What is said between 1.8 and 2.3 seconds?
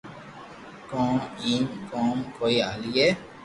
ڪوم